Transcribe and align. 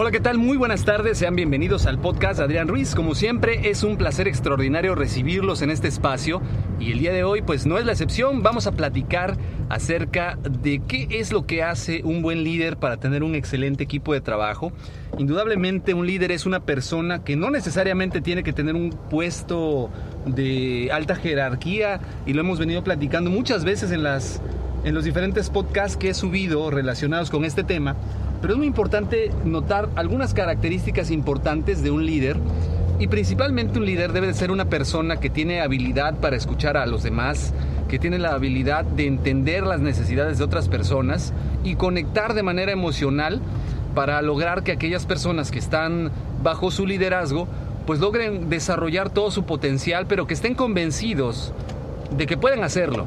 Hola, 0.00 0.12
¿qué 0.12 0.20
tal? 0.20 0.38
Muy 0.38 0.56
buenas 0.56 0.84
tardes, 0.84 1.18
sean 1.18 1.34
bienvenidos 1.34 1.84
al 1.86 1.98
podcast 1.98 2.38
Adrián 2.38 2.68
Ruiz. 2.68 2.94
Como 2.94 3.16
siempre, 3.16 3.68
es 3.68 3.82
un 3.82 3.96
placer 3.96 4.28
extraordinario 4.28 4.94
recibirlos 4.94 5.60
en 5.60 5.70
este 5.70 5.88
espacio 5.88 6.40
y 6.78 6.92
el 6.92 7.00
día 7.00 7.12
de 7.12 7.24
hoy 7.24 7.42
pues 7.42 7.66
no 7.66 7.78
es 7.78 7.84
la 7.84 7.90
excepción. 7.90 8.44
Vamos 8.44 8.68
a 8.68 8.72
platicar 8.76 9.36
acerca 9.68 10.38
de 10.48 10.80
qué 10.86 11.08
es 11.10 11.32
lo 11.32 11.46
que 11.46 11.64
hace 11.64 12.02
un 12.04 12.22
buen 12.22 12.44
líder 12.44 12.76
para 12.76 12.98
tener 12.98 13.24
un 13.24 13.34
excelente 13.34 13.82
equipo 13.82 14.12
de 14.12 14.20
trabajo. 14.20 14.70
Indudablemente 15.18 15.94
un 15.94 16.06
líder 16.06 16.30
es 16.30 16.46
una 16.46 16.60
persona 16.60 17.24
que 17.24 17.34
no 17.34 17.50
necesariamente 17.50 18.20
tiene 18.20 18.44
que 18.44 18.52
tener 18.52 18.76
un 18.76 18.90
puesto 18.90 19.90
de 20.26 20.90
alta 20.92 21.16
jerarquía 21.16 21.98
y 22.24 22.34
lo 22.34 22.42
hemos 22.42 22.60
venido 22.60 22.84
platicando 22.84 23.30
muchas 23.30 23.64
veces 23.64 23.90
en, 23.90 24.04
las, 24.04 24.40
en 24.84 24.94
los 24.94 25.02
diferentes 25.02 25.50
podcasts 25.50 25.96
que 25.96 26.10
he 26.10 26.14
subido 26.14 26.70
relacionados 26.70 27.30
con 27.30 27.44
este 27.44 27.64
tema 27.64 27.96
pero 28.40 28.54
es 28.54 28.58
muy 28.58 28.66
importante 28.66 29.30
notar 29.44 29.88
algunas 29.96 30.34
características 30.34 31.10
importantes 31.10 31.82
de 31.82 31.90
un 31.90 32.06
líder 32.06 32.36
y 32.98 33.06
principalmente 33.06 33.78
un 33.78 33.86
líder 33.86 34.12
debe 34.12 34.26
de 34.26 34.34
ser 34.34 34.50
una 34.50 34.64
persona 34.64 35.18
que 35.18 35.30
tiene 35.30 35.60
habilidad 35.60 36.14
para 36.16 36.36
escuchar 36.36 36.76
a 36.76 36.86
los 36.86 37.02
demás, 37.02 37.54
que 37.88 37.98
tiene 37.98 38.18
la 38.18 38.34
habilidad 38.34 38.84
de 38.84 39.06
entender 39.06 39.64
las 39.64 39.80
necesidades 39.80 40.38
de 40.38 40.44
otras 40.44 40.68
personas 40.68 41.32
y 41.64 41.76
conectar 41.76 42.34
de 42.34 42.42
manera 42.42 42.72
emocional 42.72 43.40
para 43.94 44.20
lograr 44.22 44.62
que 44.62 44.72
aquellas 44.72 45.06
personas 45.06 45.50
que 45.50 45.58
están 45.58 46.10
bajo 46.42 46.70
su 46.70 46.86
liderazgo 46.86 47.48
pues 47.86 48.00
logren 48.00 48.50
desarrollar 48.50 49.08
todo 49.08 49.30
su 49.30 49.44
potencial, 49.44 50.06
pero 50.06 50.26
que 50.26 50.34
estén 50.34 50.54
convencidos 50.54 51.54
de 52.14 52.26
que 52.26 52.36
pueden 52.36 52.62
hacerlo. 52.62 53.06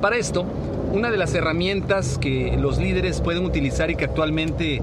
Para 0.00 0.16
esto, 0.16 0.44
una 0.90 1.10
de 1.10 1.16
las 1.16 1.34
herramientas 1.34 2.18
que 2.18 2.56
los 2.58 2.78
líderes 2.78 3.20
pueden 3.20 3.44
utilizar 3.44 3.90
y 3.90 3.96
que 3.96 4.04
actualmente 4.04 4.82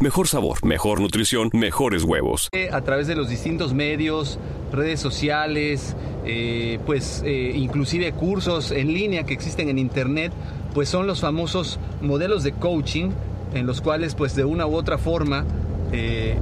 Mejor 0.00 0.28
sabor, 0.28 0.64
mejor 0.64 1.00
nutrición, 1.00 1.50
mejores 1.52 2.04
huevos. 2.04 2.48
A 2.72 2.80
través 2.82 3.06
de 3.06 3.14
los 3.14 3.28
distintos 3.28 3.74
medios, 3.74 4.38
redes 4.72 5.00
sociales, 5.00 5.96
eh, 6.24 6.78
pues 6.86 7.22
eh, 7.24 7.52
inclusive 7.54 8.12
cursos 8.12 8.70
en 8.70 8.92
línea 8.92 9.24
que 9.24 9.34
existen 9.34 9.68
en 9.68 9.78
internet, 9.78 10.32
pues 10.72 10.88
son 10.88 11.06
los 11.06 11.20
famosos 11.20 11.78
modelos 12.00 12.42
de 12.42 12.52
coaching 12.52 13.10
en 13.54 13.66
los 13.66 13.80
cuales 13.80 14.14
pues 14.14 14.34
de 14.34 14.44
una 14.44 14.66
u 14.66 14.74
otra 14.74 14.98
forma 14.98 15.44
eh, 15.92 16.36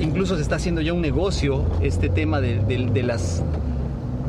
incluso 0.00 0.36
se 0.36 0.42
está 0.42 0.56
haciendo 0.56 0.80
ya 0.80 0.92
un 0.92 1.00
negocio 1.00 1.64
este 1.82 2.08
tema 2.08 2.40
de 2.40 3.02
las 3.02 3.42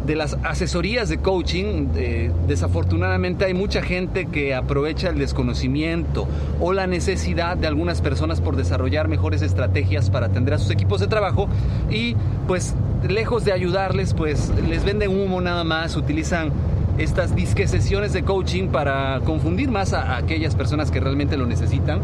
de 0.06 0.16
las 0.16 0.38
asesorías 0.44 1.10
de 1.10 1.18
coaching, 1.18 1.88
eh, 1.96 2.32
desafortunadamente 2.48 3.46
hay 3.46 3.54
mucha 3.54 3.82
gente 3.82 4.28
que 4.28 4.54
aprovecha 4.54 5.10
el 5.10 5.18
desconocimiento 5.18 6.28
o 6.60 6.74
la 6.74 6.86
necesidad 6.88 7.58
de 7.58 7.68
algunas 7.68 8.02
personas 8.02 8.42
por 8.42 8.56
desarrollar 8.56 9.08
mejores 9.08 9.42
estrategias 9.42 10.10
para 10.10 10.28
atender 10.28 10.54
a 10.54 10.58
sus 10.60 10.70
equipos 10.70 11.02
de 11.02 11.08
trabajo 11.08 11.48
y 11.90 12.16
pues 12.48 12.76
lejos 13.08 13.46
de 13.46 13.54
ayudarles 13.54 14.14
pues 14.14 14.52
les 14.68 14.84
venden 14.84 15.10
humo 15.10 15.42
nada 15.42 15.64
más, 15.64 15.96
utilizan 15.96 16.52
estas 16.98 17.36
disque 17.36 17.66
de 17.66 18.24
coaching 18.24 18.68
para 18.68 19.20
confundir 19.26 19.70
más 19.70 19.94
a 19.94 20.18
aquellas 20.18 20.56
personas 20.56 20.92
que 20.92 21.00
realmente 21.00 21.36
lo 21.36 21.46
necesitan. 21.46 22.00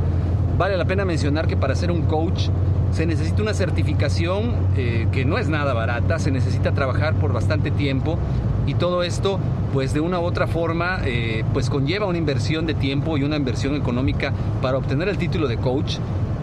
Vale 0.58 0.76
la 0.78 0.86
pena 0.86 1.06
mencionar 1.06 1.48
que 1.48 1.56
para 1.56 1.76
ser 1.76 1.92
un 1.92 2.04
coach 2.04 2.50
se 2.92 3.06
necesita 3.06 3.42
una 3.42 3.54
certificación 3.54 4.54
eh, 4.76 5.08
que 5.12 5.26
no 5.26 5.38
es 5.38 5.50
nada 5.50 5.74
barata, 5.74 6.20
se 6.20 6.32
necesita 6.32 6.74
trabajar 6.74 7.16
por 7.16 7.34
bastante 7.34 7.72
tiempo 7.72 8.18
y 8.68 8.76
todo 8.76 9.04
esto 9.04 9.40
pues 9.74 9.94
de 9.94 10.02
una 10.02 10.20
u 10.20 10.24
otra 10.24 10.48
forma 10.48 11.00
eh, 11.06 11.44
pues 11.54 11.70
conlleva 11.70 12.06
una 12.06 12.18
inversión 12.18 12.66
de 12.66 12.74
tiempo 12.74 13.18
y 13.18 13.24
una 13.24 13.38
inversión 13.38 13.76
económica 13.76 14.34
para 14.62 14.78
obtener 14.78 15.08
el 15.08 15.18
título 15.18 15.48
de 15.48 15.58
coach. 15.58 15.98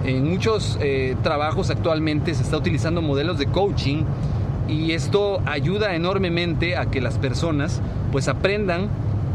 En 0.05 0.29
muchos 0.29 0.79
eh, 0.81 1.17
trabajos 1.23 1.71
actualmente 1.71 2.35
se 2.35 2.43
está 2.43 2.57
utilizando 2.57 3.03
modelos 3.03 3.39
de 3.39 3.47
coaching 3.47 4.05
y 4.69 4.93
esto 4.93 5.41
ayuda 5.47 5.95
enormemente 5.95 6.77
a 6.77 6.87
que 6.87 7.01
las 7.01 7.19
personas 7.19 7.83
pues 8.13 8.29
aprendan 8.29 8.89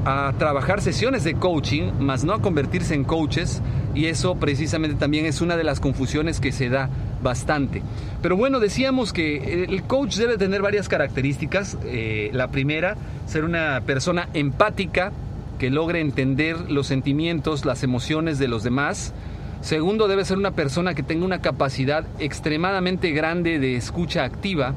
a 0.05 0.33
trabajar 0.37 0.81
sesiones 0.81 1.23
de 1.23 1.35
coaching, 1.35 1.91
más 1.99 2.23
no 2.25 2.33
a 2.33 2.41
convertirse 2.41 2.93
en 2.93 3.03
coaches, 3.03 3.61
y 3.93 4.05
eso 4.07 4.35
precisamente 4.35 4.95
también 4.97 5.25
es 5.25 5.41
una 5.41 5.57
de 5.57 5.63
las 5.63 5.79
confusiones 5.79 6.39
que 6.39 6.51
se 6.51 6.69
da 6.69 6.89
bastante. 7.21 7.81
Pero 8.21 8.35
bueno, 8.35 8.59
decíamos 8.59 9.13
que 9.13 9.65
el 9.65 9.83
coach 9.83 10.15
debe 10.15 10.37
tener 10.37 10.61
varias 10.61 10.89
características. 10.89 11.77
Eh, 11.85 12.29
la 12.33 12.49
primera, 12.49 12.95
ser 13.27 13.43
una 13.43 13.81
persona 13.85 14.29
empática, 14.33 15.11
que 15.59 15.69
logre 15.69 16.01
entender 16.01 16.71
los 16.71 16.87
sentimientos, 16.87 17.65
las 17.65 17.83
emociones 17.83 18.39
de 18.39 18.47
los 18.47 18.63
demás. 18.63 19.13
Segundo, 19.61 20.07
debe 20.07 20.25
ser 20.25 20.37
una 20.37 20.51
persona 20.51 20.93
que 20.93 21.03
tenga 21.03 21.23
una 21.23 21.41
capacidad 21.41 22.05
extremadamente 22.19 23.11
grande 23.11 23.59
de 23.59 23.77
escucha 23.77 24.25
activa, 24.25 24.73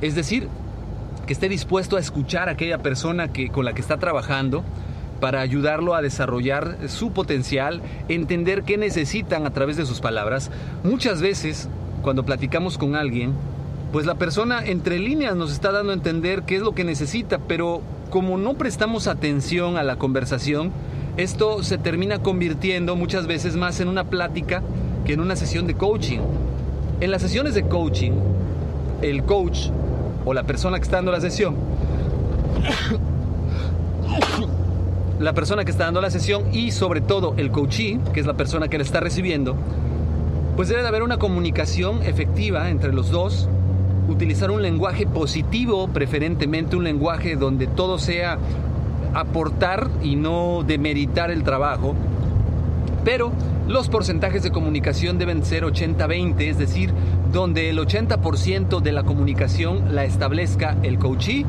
es 0.00 0.14
decir, 0.14 0.48
que 1.26 1.34
esté 1.34 1.50
dispuesto 1.50 1.96
a 1.98 2.00
escuchar 2.00 2.48
a 2.48 2.52
aquella 2.52 2.78
persona 2.78 3.28
que, 3.28 3.50
con 3.50 3.66
la 3.66 3.74
que 3.74 3.82
está 3.82 3.98
trabajando 3.98 4.64
para 5.20 5.40
ayudarlo 5.40 5.94
a 5.94 6.02
desarrollar 6.02 6.76
su 6.88 7.12
potencial, 7.12 7.82
entender 8.08 8.62
qué 8.62 8.78
necesitan 8.78 9.46
a 9.46 9.52
través 9.52 9.76
de 9.76 9.86
sus 9.86 10.00
palabras. 10.00 10.50
Muchas 10.84 11.20
veces, 11.20 11.68
cuando 12.02 12.24
platicamos 12.24 12.78
con 12.78 12.94
alguien, 12.94 13.32
pues 13.92 14.06
la 14.06 14.16
persona 14.16 14.64
entre 14.64 14.98
líneas 14.98 15.34
nos 15.34 15.52
está 15.52 15.72
dando 15.72 15.92
a 15.92 15.94
entender 15.94 16.42
qué 16.42 16.56
es 16.56 16.62
lo 16.62 16.72
que 16.74 16.84
necesita, 16.84 17.38
pero 17.38 17.82
como 18.10 18.38
no 18.38 18.54
prestamos 18.54 19.06
atención 19.06 19.76
a 19.76 19.82
la 19.82 19.96
conversación, 19.96 20.72
esto 21.16 21.62
se 21.62 21.78
termina 21.78 22.20
convirtiendo 22.20 22.96
muchas 22.96 23.26
veces 23.26 23.56
más 23.56 23.80
en 23.80 23.88
una 23.88 24.04
plática 24.04 24.62
que 25.04 25.14
en 25.14 25.20
una 25.20 25.36
sesión 25.36 25.66
de 25.66 25.74
coaching. 25.74 26.20
En 27.00 27.10
las 27.10 27.22
sesiones 27.22 27.54
de 27.54 27.64
coaching, 27.64 28.12
el 29.02 29.24
coach 29.24 29.68
o 30.24 30.34
la 30.34 30.44
persona 30.44 30.78
que 30.78 30.84
está 30.84 30.96
dando 30.96 31.12
la 31.12 31.20
sesión, 31.20 31.56
la 35.18 35.32
persona 35.32 35.64
que 35.64 35.70
está 35.70 35.84
dando 35.84 36.00
la 36.00 36.10
sesión 36.10 36.54
y 36.54 36.70
sobre 36.70 37.00
todo 37.00 37.34
el 37.36 37.50
coachee, 37.50 37.98
que 38.12 38.20
es 38.20 38.26
la 38.26 38.34
persona 38.34 38.68
que 38.68 38.78
le 38.78 38.84
está 38.84 39.00
recibiendo, 39.00 39.56
pues 40.56 40.68
debe 40.68 40.82
de 40.82 40.88
haber 40.88 41.02
una 41.02 41.18
comunicación 41.18 42.02
efectiva 42.02 42.70
entre 42.70 42.92
los 42.92 43.10
dos, 43.10 43.48
utilizar 44.08 44.50
un 44.50 44.62
lenguaje 44.62 45.06
positivo, 45.06 45.88
preferentemente 45.88 46.76
un 46.76 46.84
lenguaje 46.84 47.36
donde 47.36 47.66
todo 47.66 47.98
sea 47.98 48.38
aportar 49.14 49.88
y 50.02 50.16
no 50.16 50.62
demeritar 50.66 51.30
el 51.30 51.42
trabajo, 51.42 51.94
pero 53.04 53.32
los 53.66 53.88
porcentajes 53.88 54.42
de 54.42 54.50
comunicación 54.50 55.18
deben 55.18 55.44
ser 55.44 55.64
80-20, 55.64 56.40
es 56.40 56.58
decir, 56.58 56.92
donde 57.32 57.70
el 57.70 57.78
80% 57.78 58.80
de 58.80 58.92
la 58.92 59.02
comunicación 59.02 59.94
la 59.94 60.04
establezca 60.04 60.76
el 60.82 60.98
coachee, 60.98 61.44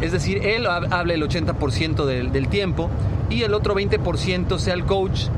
es 0.00 0.12
decir, 0.12 0.44
él 0.44 0.66
hable 0.66 1.14
el 1.14 1.22
80% 1.22 2.04
del, 2.04 2.48
tiempo 2.48 2.90
y 3.30 3.42
el 3.42 3.54
otro 3.54 3.74
20% 3.74 4.58
sea 4.58 4.74
el 4.74 4.84
coach 4.84 5.28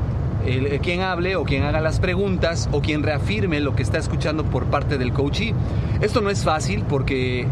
quien 0.83 1.01
hable 1.01 1.37
o 1.37 1.45
quien 1.45 1.65
haga 1.65 1.81
las 1.81 1.99
preguntas 1.99 2.69
o 2.73 2.81
quien 2.81 3.03
reafirme 3.03 3.61
lo 3.61 3.75
que 3.75 3.83
está 3.83 3.99
escuchando 3.99 4.45
por 4.45 4.67
parte 4.67 4.97
del 4.97 5.13
coachee. 5.13 5.55
Esto 6.01 6.21
no 6.21 6.31
es 6.31 6.45
fácil 6.45 6.85
porque 6.89 7.47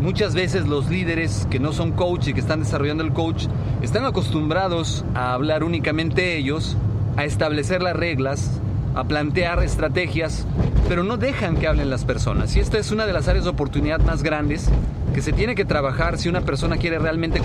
muchas 0.00 0.34
veces 0.34 0.66
los 0.66 0.90
líderes 0.90 1.46
que 1.50 1.60
no 1.60 1.72
son 1.72 1.92
coach 1.92 2.28
y 2.28 2.34
que 2.34 2.40
están 2.40 2.60
desarrollando 2.60 3.04
el 3.04 3.12
coach 3.12 3.46
están 3.82 4.04
acostumbrados 4.04 5.04
a 5.14 5.34
hablar 5.34 5.62
únicamente 5.62 6.36
ellos, 6.36 6.76
a 7.16 7.24
establecer 7.24 7.82
las 7.82 7.94
reglas, 7.94 8.60
a 8.94 9.04
plantear 9.04 9.62
estrategias, 9.62 10.46
pero 10.88 11.04
no 11.04 11.16
dejan 11.16 11.56
que 11.56 11.68
hablen 11.68 11.90
las 11.90 12.04
personas. 12.04 12.56
Y 12.56 12.60
esta 12.60 12.78
es 12.78 12.90
una 12.90 13.06
de 13.06 13.12
las 13.12 13.28
áreas 13.28 13.44
de 13.44 13.50
oportunidad 13.50 14.00
más 14.00 14.22
grandes 14.22 14.68
que 15.12 15.22
se 15.22 15.32
tiene 15.32 15.54
que 15.54 15.64
trabajar 15.64 16.18
si 16.18 16.28
una 16.28 16.40
persona 16.40 16.76
quiere 16.76 16.98
realmente 16.98 17.40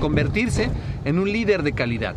convertirse 0.00 0.70
en 1.04 1.18
un 1.18 1.30
líder 1.30 1.62
de 1.62 1.72
calidad. 1.72 2.14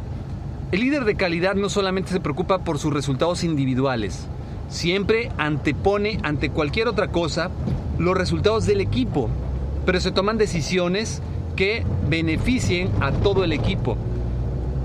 El 0.71 0.81
líder 0.81 1.05
de 1.05 1.15
calidad 1.15 1.55
no 1.55 1.69
solamente 1.69 2.11
se 2.11 2.19
preocupa 2.19 2.59
por 2.59 2.79
sus 2.79 2.93
resultados 2.93 3.43
individuales, 3.43 4.27
siempre 4.69 5.31
antepone 5.37 6.19
ante 6.23 6.49
cualquier 6.49 6.87
otra 6.87 7.09
cosa 7.09 7.49
los 7.97 8.15
resultados 8.15 8.65
del 8.65 8.81
equipo, 8.81 9.29
pero 9.85 9.99
se 9.99 10.11
toman 10.11 10.37
decisiones 10.37 11.21
que 11.55 11.83
beneficien 12.07 12.89
a 13.01 13.11
todo 13.11 13.43
el 13.43 13.51
equipo. 13.51 13.97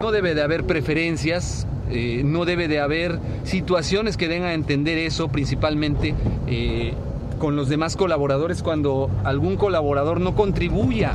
No 0.00 0.12
debe 0.12 0.36
de 0.36 0.42
haber 0.42 0.64
preferencias, 0.64 1.66
eh, 1.90 2.22
no 2.24 2.44
debe 2.44 2.68
de 2.68 2.78
haber 2.78 3.18
situaciones 3.42 4.16
que 4.16 4.28
den 4.28 4.44
a 4.44 4.54
entender 4.54 4.98
eso, 4.98 5.26
principalmente 5.28 6.14
eh, 6.46 6.94
con 7.40 7.56
los 7.56 7.68
demás 7.68 7.96
colaboradores 7.96 8.62
cuando 8.62 9.10
algún 9.24 9.56
colaborador 9.56 10.20
no 10.20 10.36
contribuya 10.36 11.14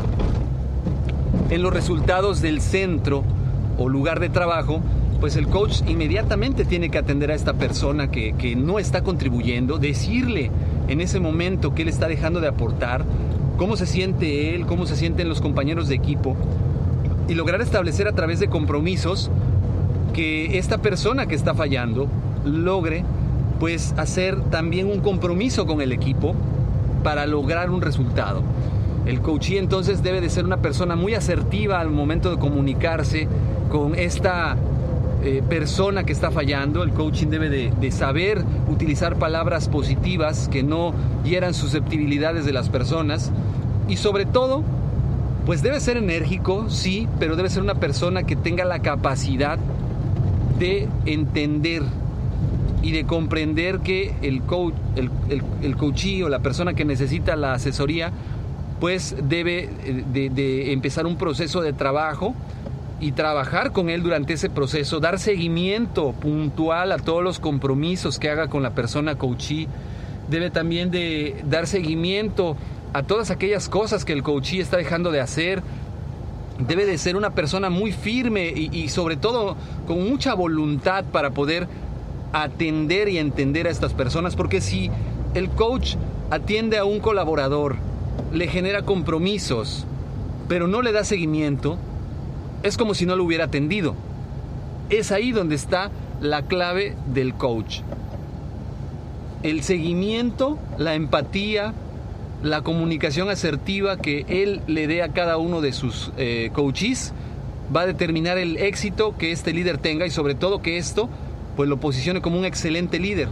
en 1.50 1.64
los 1.64 1.74
resultados 1.74 2.42
del 2.42 2.60
centro 2.60 3.24
o 3.78 3.88
lugar 3.88 4.20
de 4.20 4.28
trabajo, 4.28 4.82
pues 5.22 5.38
el 5.38 5.48
coach 5.48 5.82
inmediatamente 5.88 6.66
tiene 6.66 6.90
que 6.90 6.98
atender 6.98 7.32
a 7.32 7.36
esta 7.36 7.54
persona 7.54 8.12
que, 8.12 8.34
que, 8.34 8.58
no 8.58 8.78
está 8.78 9.04
contribuyendo, 9.04 9.78
decirle 9.78 10.52
en 10.90 11.00
ese 11.00 11.22
momento 11.22 11.74
que 11.74 11.84
él 11.84 11.88
está 11.88 12.10
dejando 12.10 12.42
de 12.42 12.50
aportar, 12.50 13.06
cómo 13.56 13.78
se 13.78 13.86
siente 13.86 14.54
él, 14.54 14.66
cómo 14.66 14.86
se 14.86 14.98
sienten 14.98 15.30
los 15.30 15.40
compañeros 15.40 15.88
de 15.88 15.96
equipo, 15.96 16.36
y 17.30 17.36
lograr 17.36 17.62
establecer 17.62 18.08
a 18.08 18.14
través 18.14 18.40
de 18.40 18.50
compromisos 18.50 19.30
que 20.14 20.58
esta 20.58 20.80
persona 20.80 21.28
que 21.28 21.36
está 21.36 21.54
fallando 21.54 22.08
logre 22.44 23.06
pues 23.60 23.94
hacer 23.98 24.42
también 24.50 24.88
un 24.88 25.00
compromiso 25.02 25.68
con 25.68 25.82
el 25.82 25.92
equipo 25.92 26.34
para 27.04 27.28
lograr 27.28 27.70
un 27.70 27.82
resultado. 27.82 28.42
El 29.06 29.22
coachee 29.22 29.58
entonces 29.58 30.02
debe 30.02 30.22
de 30.22 30.30
ser 30.30 30.46
una 30.46 30.58
persona 30.58 30.96
muy 30.96 31.14
asertiva 31.14 31.80
al 31.80 31.90
momento 31.90 32.32
de 32.32 32.38
comunicarse 32.38 33.28
con 33.70 33.96
esta 33.96 34.58
eh, 35.24 35.44
persona 35.48 36.04
que 36.06 36.14
está 36.14 36.32
fallando. 36.32 36.84
El 36.84 36.92
coaching 36.92 37.28
debe 37.28 37.50
de, 37.50 37.72
de, 37.80 37.92
saber 37.92 38.44
utilizar 38.72 39.18
palabras 39.18 39.68
positivas 39.70 40.50
que 40.50 40.64
no 40.64 40.94
hieran 41.24 41.54
susceptibilidades 41.54 42.46
de 42.46 42.54
las 42.54 42.70
personas 42.70 43.32
y 43.88 43.98
sobre 43.98 44.26
todo 44.26 44.64
pues 45.50 45.64
debe 45.64 45.80
ser 45.80 45.98
enérgico, 45.98 46.70
sí, 46.70 47.08
pero 47.18 47.36
debe 47.36 47.50
ser 47.50 47.64
una 47.64 47.74
persona 47.74 48.22
que 48.22 48.36
tenga 48.36 48.66
la 48.66 48.84
capacidad 48.84 49.58
de 50.60 50.88
entender 51.08 51.82
y 52.84 52.92
de 52.92 53.06
comprender 53.06 53.80
que 53.80 54.14
el 54.22 54.44
coach, 54.44 54.76
el, 54.96 55.10
el, 55.64 55.76
coachee 55.76 56.22
o 56.22 56.30
la 56.30 56.38
persona 56.38 56.76
que 56.76 56.86
necesita 56.86 57.36
la 57.36 57.54
asesoría, 57.54 58.12
pues 58.80 59.16
debe 59.24 59.64
eh, 59.64 60.04
de, 60.14 60.30
de, 60.30 60.72
empezar 60.72 61.08
un 61.08 61.18
proceso 61.18 61.62
de 61.62 61.74
trabajo 61.74 62.36
y 63.00 63.14
trabajar 63.14 63.72
con 63.72 63.90
él 63.90 64.04
durante 64.04 64.34
ese 64.34 64.52
proceso, 64.52 65.00
dar 65.00 65.18
seguimiento 65.18 66.12
puntual 66.12 66.92
a 66.92 67.00
todos 67.00 67.24
los 67.24 67.40
compromisos 67.40 68.20
que 68.20 68.30
haga 68.30 68.50
con 68.50 68.62
la 68.62 68.76
persona 68.76 69.16
coachee. 69.16 69.68
Debe 70.30 70.52
también 70.52 70.92
de 70.92 71.42
dar 71.50 71.66
seguimiento 71.66 72.56
a 72.94 73.04
todas 73.04 73.32
aquellas 73.32 73.70
cosas 73.70 74.06
que 74.06 74.14
el 74.14 74.24
coachee 74.24 74.60
está 74.60 74.78
dejando 74.78 75.12
de 75.12 75.22
hacer. 75.22 75.62
Debe 76.60 76.86
de 76.86 76.98
ser 76.98 77.16
una 77.16 77.30
persona 77.32 77.70
muy 77.70 77.92
firme 77.94 78.50
y 78.50 78.90
sobre 78.90 79.16
todo 79.16 79.56
con 79.88 80.10
mucha 80.10 80.34
voluntad 80.34 81.06
para 81.06 81.32
poder 81.32 81.68
atender 82.34 83.10
y 83.10 83.18
entender 83.18 83.68
a 83.68 83.72
estas 83.72 83.94
personas, 83.94 84.36
porque 84.36 84.62
si 84.62 84.92
el 85.34 85.50
coach 85.50 85.96
atiende 86.30 86.78
a 86.78 86.86
un 86.86 87.00
colaborador, 87.00 87.78
le 88.34 88.48
genera 88.48 88.84
compromisos, 88.84 89.86
pero 90.48 90.68
no 90.68 90.82
le 90.82 90.92
da 90.92 91.04
seguimiento, 91.04 91.78
es 92.64 92.78
como 92.78 92.94
si 92.94 93.06
no 93.06 93.16
lo 93.16 93.24
hubiera 93.24 93.46
atendido. 93.46 93.96
Es 94.90 95.12
ahí 95.12 95.32
donde 95.32 95.56
está 95.56 95.92
la 96.22 96.44
clave 96.44 96.96
del 97.14 97.34
coach. 97.34 97.82
El 99.44 99.64
seguimiento, 99.64 100.58
la 100.78 100.96
empatía, 100.96 101.74
la 102.44 102.62
comunicación 102.62 103.30
asertiva 103.30 103.98
que 103.98 104.26
él 104.30 104.62
le 104.68 104.88
dé 104.88 105.04
a 105.04 105.10
cada 105.10 105.38
uno 105.38 105.62
de 105.62 105.74
sus 105.74 106.12
eh, 106.18 106.52
coaches 106.54 107.14
va 107.76 107.82
a 107.82 107.86
determinar 107.86 108.38
el 108.38 108.58
éxito 108.58 109.16
que 109.18 109.32
este 109.32 109.54
líder 109.54 109.78
tenga 109.78 110.06
y 110.06 110.10
sobre 110.10 110.36
todo 110.36 110.62
que 110.62 110.78
esto 110.78 111.10
pues 111.56 111.68
lo 111.68 111.78
posicione 111.78 112.22
como 112.22 112.40
un 112.40 112.46
excelente 112.46 113.00
líder. 113.00 113.28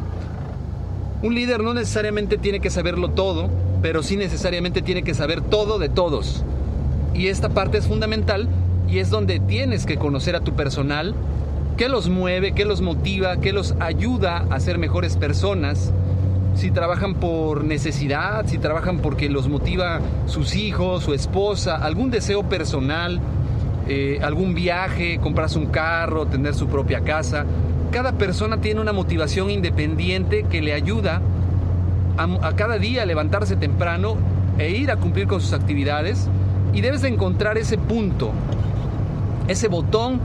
Un 1.23 1.33
líder 1.33 1.63
no 1.63 1.73
necesariamente 1.73 2.37
tiene 2.37 2.59
que 2.59 2.69
saberlo 2.69 3.09
todo, 3.09 3.49
pero 3.81 4.03
sí 4.03 4.17
necesariamente 4.17 4.81
tiene 4.81 5.03
que 5.03 5.13
saber 5.13 5.41
todo 5.41 5.79
de 5.79 5.89
todos. 5.89 6.43
Y 7.13 7.27
esta 7.27 7.49
parte 7.49 7.77
es 7.77 7.87
fundamental 7.87 8.49
y 8.87 8.99
es 8.99 9.09
donde 9.09 9.39
tienes 9.39 9.85
que 9.85 9.97
conocer 9.97 10.35
a 10.35 10.41
tu 10.41 10.55
personal, 10.55 11.15
qué 11.77 11.89
los 11.89 12.09
mueve, 12.09 12.53
qué 12.53 12.65
los 12.65 12.81
motiva, 12.81 13.37
qué 13.37 13.53
los 13.53 13.75
ayuda 13.79 14.45
a 14.49 14.59
ser 14.59 14.77
mejores 14.77 15.15
personas, 15.15 15.93
si 16.57 16.71
trabajan 16.71 17.13
por 17.13 17.63
necesidad, 17.63 18.47
si 18.47 18.57
trabajan 18.57 18.97
porque 18.97 19.29
los 19.29 19.47
motiva 19.47 20.01
sus 20.25 20.55
hijos, 20.55 21.03
su 21.03 21.13
esposa, 21.13 21.75
algún 21.75 22.09
deseo 22.09 22.43
personal, 22.49 23.21
eh, 23.87 24.19
algún 24.23 24.55
viaje, 24.55 25.19
comprarse 25.19 25.59
un 25.59 25.67
carro, 25.67 26.25
tener 26.25 26.55
su 26.55 26.67
propia 26.67 27.01
casa. 27.01 27.45
Cada 27.91 28.13
persona 28.13 28.59
tiene 28.59 28.81
una 28.81 28.91
motivación 28.91 29.51
independiente 29.51 30.45
que 30.49 30.63
le 30.63 30.73
ayuda 30.73 31.21
a, 32.17 32.53
cada 32.53 32.79
día 32.79 33.03
a 33.03 33.05
levantarse 33.05 33.55
temprano 33.55 34.15
e 34.57 34.71
ir 34.71 34.89
a 34.89 34.97
cumplir 34.97 35.27
con 35.27 35.39
sus 35.39 35.53
actividades 35.53 36.27
y 36.73 36.81
debes 36.81 37.03
de 37.03 37.09
encontrar 37.09 37.59
ese 37.59 37.77
punto, 37.77 38.31
ese 39.47 39.67
botón 39.67 40.19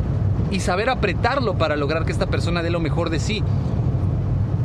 y 0.51 0.61
saber 0.61 0.89
apretarlo 0.89 1.59
para 1.59 1.77
lograr 1.77 2.07
que 2.07 2.13
esta 2.13 2.27
persona 2.27 2.63
dé 2.63 2.71
lo 2.71 2.81
mejor 2.81 3.11
de 3.11 3.19
sí 3.19 3.45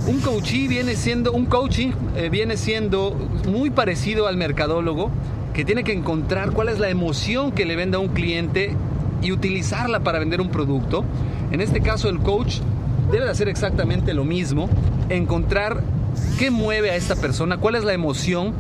un 0.05 0.19
coachee 0.19 0.67
viene 0.67 0.95
siendo, 0.95 1.31
un 1.31 1.45
coaching 1.45 1.91
eh, 2.15 2.29
viene 2.29 2.57
siendo 2.57 3.15
muy 3.47 3.69
parecido 3.69 4.27
al 4.27 4.37
mercadólogo, 4.37 5.09
que 5.53 5.65
tiene 5.65 5.83
que 5.83 5.93
encontrar 5.93 6.51
cuál 6.51 6.69
es 6.69 6.79
la 6.79 6.89
emoción 6.89 7.51
que 7.51 7.65
le 7.65 7.75
vende 7.75 7.97
a 7.97 7.99
un 7.99 8.09
cliente 8.09 8.75
y 9.21 9.31
utilizarla 9.31 10.01
para 10.01 10.19
vender 10.19 10.39
un 10.39 10.49
producto. 10.49 11.03
En 11.51 11.61
este 11.61 11.81
caso 11.81 12.09
el 12.09 12.19
coach 12.19 12.59
debe 13.11 13.25
de 13.25 13.31
hacer 13.31 13.49
exactamente 13.49 14.13
lo 14.13 14.23
mismo, 14.23 14.69
encontrar 15.09 15.81
qué 16.37 16.51
mueve 16.51 16.91
a 16.91 16.95
esta 16.95 17.15
persona, 17.15 17.57
cuál 17.57 17.75
es 17.75 17.83
la 17.83 17.93
emoción 17.93 18.53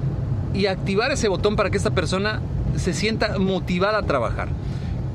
y 0.53 0.65
activar 0.65 1.11
ese 1.11 1.27
botón 1.27 1.55
para 1.55 1.69
que 1.69 1.77
esta 1.77 1.91
persona 1.91 2.41
se 2.75 2.93
sienta 2.93 3.37
motivada 3.39 3.99
a 3.99 4.03
trabajar. 4.03 4.49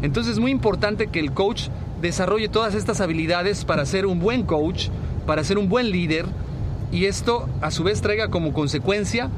Entonces 0.02 0.34
es 0.34 0.38
muy 0.38 0.50
importante 0.50 1.08
que 1.08 1.20
el 1.20 1.32
coach 1.32 1.68
desarrolle 2.00 2.48
todas 2.48 2.74
estas 2.74 3.00
habilidades 3.00 3.64
para 3.64 3.86
ser 3.86 4.06
un 4.06 4.18
buen 4.18 4.42
coach, 4.42 4.88
para 5.26 5.44
ser 5.44 5.58
un 5.58 5.68
buen 5.68 5.90
líder 5.90 6.26
y 6.90 7.06
esto 7.06 7.48
a 7.60 7.70
su 7.70 7.84
vez 7.84 8.02
traiga 8.02 8.28
como 8.28 8.52
consecuencia 8.52 9.30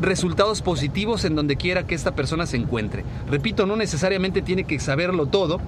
resultados 0.00 0.62
positivos 0.62 1.24
en 1.24 1.36
donde 1.36 1.56
quiera 1.56 1.86
que 1.86 1.94
esta 1.94 2.14
persona 2.14 2.46
se 2.46 2.56
encuentre. 2.56 3.04
Repito, 3.30 3.66
no 3.66 3.76
necesariamente 3.76 4.42
tiene 4.42 4.64
que 4.64 4.80
saberlo 4.80 5.26
todo, 5.26 5.60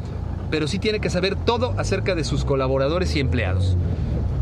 pero 0.50 0.68
sí 0.68 0.78
tiene 0.78 1.00
que 1.00 1.10
saber 1.10 1.36
todo 1.36 1.74
acerca 1.78 2.14
de 2.14 2.24
sus 2.24 2.44
colaboradores 2.44 3.14
y 3.16 3.20
empleados. 3.20 3.76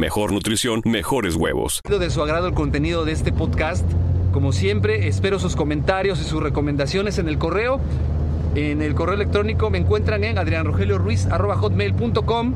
mejor 0.00 0.32
nutrición, 0.32 0.82
mejores 0.86 1.36
huevos. 1.36 1.82
de 1.86 2.10
su 2.10 2.22
agrado 2.22 2.48
el 2.48 2.54
contenido 2.54 3.04
de 3.04 3.12
este 3.12 3.32
podcast. 3.32 3.84
Como 4.32 4.52
siempre, 4.52 5.08
espero 5.08 5.38
sus 5.38 5.54
comentarios 5.54 6.22
y 6.22 6.24
sus 6.24 6.42
recomendaciones 6.42 7.18
en 7.18 7.28
el 7.28 7.36
correo. 7.36 7.78
En 8.54 8.80
el 8.80 8.94
correo 8.94 9.14
electrónico 9.14 9.68
me 9.68 9.76
encuentran 9.76 10.24
en 10.24 10.38
adrianrogelioruiz.com. 10.38 12.54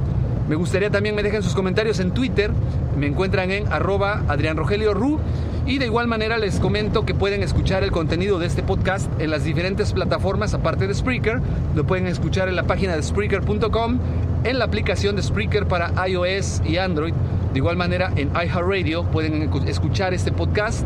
Me 0.48 0.56
gustaría 0.56 0.88
también 0.90 1.14
me 1.14 1.22
dejen 1.22 1.42
sus 1.42 1.54
comentarios 1.54 2.00
en 2.00 2.12
Twitter. 2.12 2.50
Me 2.98 3.06
encuentran 3.06 3.50
en 3.50 3.70
arroba 3.70 4.22
adrianrogelioru. 4.26 5.20
Y 5.66 5.78
de 5.78 5.86
igual 5.86 6.08
manera 6.08 6.36
les 6.36 6.60
comento 6.60 7.06
que 7.06 7.14
pueden 7.14 7.42
escuchar 7.42 7.84
el 7.84 7.90
contenido 7.90 8.38
de 8.38 8.46
este 8.46 8.62
podcast 8.62 9.10
en 9.18 9.30
las 9.30 9.44
diferentes 9.44 9.92
plataformas 9.92 10.52
aparte 10.52 10.86
de 10.86 10.94
Spreaker. 10.94 11.40
Lo 11.74 11.86
pueden 11.86 12.06
escuchar 12.06 12.48
en 12.48 12.56
la 12.56 12.64
página 12.64 12.94
de 12.94 13.02
Spreaker.com, 13.02 13.98
en 14.44 14.58
la 14.58 14.66
aplicación 14.66 15.16
de 15.16 15.22
Spreaker 15.22 15.66
para 15.66 15.90
iOS 16.06 16.60
y 16.66 16.76
Android. 16.76 17.14
De 17.54 17.58
igual 17.58 17.78
manera 17.78 18.12
en 18.14 18.28
iHeartRadio 18.30 19.04
pueden 19.04 19.50
escuchar 19.66 20.12
este 20.12 20.32
podcast, 20.32 20.84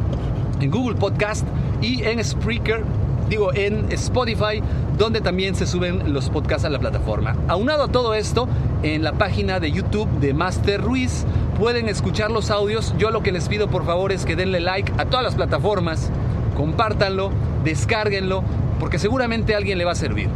en 0.61 0.70
Google 0.70 0.97
Podcast 0.97 1.44
y 1.82 2.04
en 2.04 2.23
Spreaker 2.23 2.85
digo, 3.28 3.52
en 3.54 3.92
Spotify, 3.92 4.62
donde 4.97 5.20
también 5.20 5.54
se 5.54 5.66
suben 5.66 6.12
los 6.12 6.30
podcasts 6.30 6.64
a 6.64 6.70
la 6.70 6.78
plataforma. 6.78 7.37
Aunado 7.49 7.85
a 7.85 7.88
todo 7.88 8.14
esto, 8.14 8.49
en 8.82 9.02
la 9.02 9.12
página 9.12 9.61
de 9.61 9.70
YouTube 9.70 10.08
de 10.20 10.32
Master 10.35 10.80
Ruiz 10.80 11.25
pueden 11.58 11.88
escuchar 11.88 12.30
los 12.30 12.50
audios. 12.50 12.94
Yo 12.98 13.10
lo 13.10 13.22
que 13.22 13.32
les 13.32 13.48
pido 13.48 13.68
por 13.68 13.84
favor 13.84 14.12
es 14.12 14.24
que 14.24 14.36
denle 14.36 14.60
like 14.60 14.92
a 14.96 15.06
todas 15.06 15.24
las 15.24 15.34
plataformas, 15.34 16.10
compártanlo, 16.56 17.30
descárguenlo, 17.64 18.44
porque 18.78 18.98
seguramente 18.98 19.54
alguien 19.54 19.76
le 19.76 19.84
va 19.84 19.92
a 19.92 19.96
servir. 19.96 20.28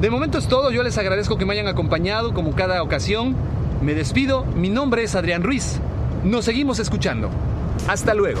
De 0.00 0.10
momento 0.10 0.38
es 0.38 0.46
todo, 0.46 0.70
yo 0.70 0.84
les 0.84 0.96
agradezco 0.96 1.36
que 1.36 1.44
me 1.44 1.54
hayan 1.54 1.66
acompañado 1.66 2.32
como 2.32 2.52
cada 2.52 2.82
ocasión. 2.82 3.34
Me 3.82 3.94
despido, 3.94 4.44
mi 4.44 4.68
nombre 4.68 5.02
es 5.02 5.16
Adrián 5.16 5.42
Ruiz. 5.42 5.80
Nos 6.24 6.44
seguimos 6.44 6.78
escuchando. 6.78 7.30
Hasta 7.88 8.14
luego. 8.14 8.40